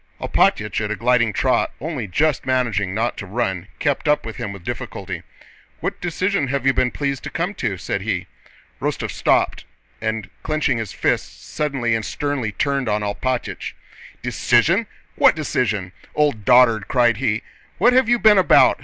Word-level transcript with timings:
Alpátych 0.19 0.81
at 0.83 0.89
a 0.89 0.95
gliding 0.95 1.31
trot, 1.35 1.69
only 1.79 2.07
just 2.07 2.43
managing 2.43 2.95
not 2.95 3.17
to 3.17 3.27
run, 3.27 3.67
kept 3.77 4.07
up 4.07 4.25
with 4.25 4.37
him 4.37 4.51
with 4.51 4.63
difficulty. 4.63 5.21
"What 5.79 6.01
decision 6.01 6.47
have 6.47 6.65
you 6.65 6.73
been 6.73 6.89
pleased 6.89 7.21
to 7.25 7.29
come 7.29 7.53
to?" 7.61 7.77
said 7.77 8.01
he. 8.01 8.25
Rostóv 8.81 9.11
stopped 9.11 9.63
and, 10.01 10.27
clenching 10.41 10.79
his 10.79 10.91
fists, 10.91 11.45
suddenly 11.45 11.93
and 11.93 12.03
sternly 12.03 12.51
turned 12.51 12.89
on 12.89 13.01
Alpátych. 13.03 13.73
"Decision? 14.23 14.87
What 15.17 15.35
decision? 15.35 15.91
Old 16.15 16.45
dotard!..." 16.45 16.87
cried 16.87 17.17
he. 17.17 17.43
"What 17.77 17.93
have 17.93 18.09
you 18.09 18.17
been 18.17 18.39
about? 18.39 18.79